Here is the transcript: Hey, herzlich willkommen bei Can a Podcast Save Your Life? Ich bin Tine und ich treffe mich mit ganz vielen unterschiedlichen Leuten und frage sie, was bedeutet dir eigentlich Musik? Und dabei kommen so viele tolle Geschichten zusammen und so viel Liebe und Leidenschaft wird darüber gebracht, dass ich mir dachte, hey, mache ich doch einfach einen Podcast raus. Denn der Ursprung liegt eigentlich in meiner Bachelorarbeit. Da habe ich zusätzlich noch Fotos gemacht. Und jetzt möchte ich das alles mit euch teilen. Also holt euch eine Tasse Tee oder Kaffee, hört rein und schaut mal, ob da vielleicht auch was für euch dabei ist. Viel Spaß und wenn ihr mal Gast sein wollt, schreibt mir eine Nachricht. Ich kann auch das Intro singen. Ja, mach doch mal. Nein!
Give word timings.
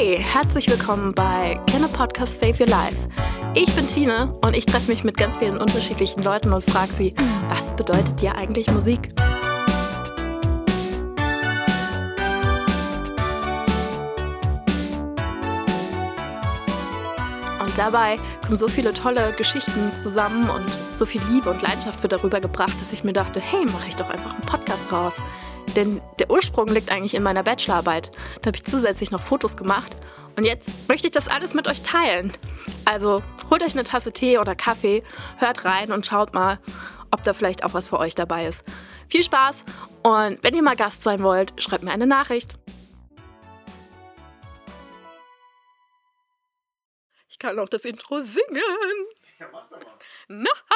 Hey, 0.00 0.16
herzlich 0.16 0.70
willkommen 0.70 1.12
bei 1.12 1.56
Can 1.68 1.82
a 1.82 1.88
Podcast 1.88 2.38
Save 2.38 2.54
Your 2.60 2.68
Life? 2.68 3.08
Ich 3.56 3.74
bin 3.74 3.88
Tine 3.88 4.32
und 4.46 4.54
ich 4.54 4.64
treffe 4.64 4.92
mich 4.92 5.02
mit 5.02 5.16
ganz 5.16 5.36
vielen 5.38 5.58
unterschiedlichen 5.58 6.22
Leuten 6.22 6.52
und 6.52 6.62
frage 6.62 6.92
sie, 6.92 7.14
was 7.48 7.74
bedeutet 7.74 8.20
dir 8.20 8.36
eigentlich 8.36 8.70
Musik? 8.70 9.00
Und 17.58 17.76
dabei 17.76 18.18
kommen 18.44 18.56
so 18.56 18.68
viele 18.68 18.94
tolle 18.94 19.32
Geschichten 19.32 19.90
zusammen 20.00 20.48
und 20.48 20.70
so 20.94 21.06
viel 21.06 21.22
Liebe 21.28 21.50
und 21.50 21.60
Leidenschaft 21.60 22.04
wird 22.04 22.12
darüber 22.12 22.40
gebracht, 22.40 22.80
dass 22.80 22.92
ich 22.92 23.02
mir 23.02 23.14
dachte, 23.14 23.40
hey, 23.40 23.64
mache 23.64 23.88
ich 23.88 23.96
doch 23.96 24.10
einfach 24.10 24.32
einen 24.32 24.42
Podcast 24.42 24.92
raus. 24.92 25.20
Denn 25.76 26.00
der 26.18 26.30
Ursprung 26.30 26.68
liegt 26.68 26.90
eigentlich 26.90 27.14
in 27.14 27.22
meiner 27.22 27.42
Bachelorarbeit. 27.42 28.10
Da 28.42 28.48
habe 28.48 28.56
ich 28.56 28.64
zusätzlich 28.64 29.10
noch 29.10 29.22
Fotos 29.22 29.56
gemacht. 29.56 29.96
Und 30.36 30.44
jetzt 30.44 30.88
möchte 30.88 31.08
ich 31.08 31.12
das 31.12 31.28
alles 31.28 31.54
mit 31.54 31.66
euch 31.66 31.82
teilen. 31.82 32.32
Also 32.84 33.22
holt 33.50 33.62
euch 33.62 33.72
eine 33.72 33.84
Tasse 33.84 34.12
Tee 34.12 34.38
oder 34.38 34.54
Kaffee, 34.54 35.02
hört 35.38 35.64
rein 35.64 35.90
und 35.90 36.06
schaut 36.06 36.32
mal, 36.32 36.60
ob 37.10 37.24
da 37.24 37.34
vielleicht 37.34 37.64
auch 37.64 37.74
was 37.74 37.88
für 37.88 37.98
euch 37.98 38.14
dabei 38.14 38.46
ist. 38.46 38.62
Viel 39.08 39.22
Spaß 39.22 39.64
und 40.02 40.38
wenn 40.42 40.54
ihr 40.54 40.62
mal 40.62 40.76
Gast 40.76 41.02
sein 41.02 41.22
wollt, 41.22 41.60
schreibt 41.60 41.82
mir 41.82 41.90
eine 41.90 42.06
Nachricht. 42.06 42.58
Ich 47.28 47.38
kann 47.38 47.58
auch 47.58 47.68
das 47.68 47.84
Intro 47.84 48.22
singen. 48.22 48.62
Ja, 49.38 49.46
mach 49.52 49.68
doch 49.68 49.78
mal. 49.78 49.92
Nein! 50.28 50.67